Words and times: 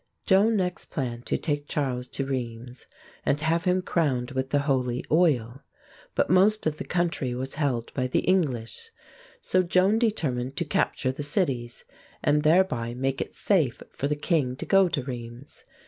Joan 0.25 0.55
next 0.55 0.85
planned 0.87 1.27
to 1.27 1.37
take 1.37 1.67
Charles 1.67 2.07
to 2.07 2.25
Rheims 2.25 2.41
(English 2.41 2.57
pronunciation 2.57 2.95
Reemz) 2.95 3.27
and 3.27 3.41
have 3.41 3.63
him 3.65 3.81
crowned 3.83 4.31
with 4.31 4.49
the 4.49 4.59
holy 4.61 5.05
oil; 5.11 5.61
but 6.15 6.27
most 6.27 6.65
of 6.65 6.77
the 6.77 6.83
country 6.85 7.35
was 7.35 7.53
held 7.53 7.93
by 7.93 8.07
the 8.07 8.21
English. 8.21 8.89
So 9.41 9.61
Joan 9.61 9.99
determined 9.99 10.55
to 10.55 10.65
capture 10.65 11.11
the 11.11 11.21
cities, 11.21 11.83
and 12.23 12.41
thereby 12.41 12.95
make 12.95 13.21
it 13.21 13.35
safe 13.35 13.83
for 13.91 14.07
the 14.07 14.15
king 14.15 14.55
to 14.55 14.65
go 14.65 14.89
to 14.89 15.03
Rheims. 15.03 15.65